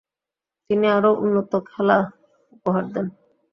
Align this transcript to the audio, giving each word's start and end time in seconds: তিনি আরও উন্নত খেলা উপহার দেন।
তিনি 0.69 0.85
আরও 0.87 1.11
উন্নত 1.23 1.51
খেলা 1.69 1.97
উপহার 2.51 2.85
দেন। 2.93 3.07